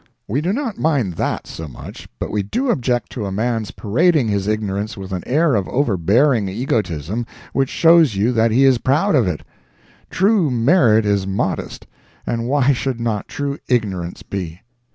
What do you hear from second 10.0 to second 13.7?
True merit is modest, and why should not true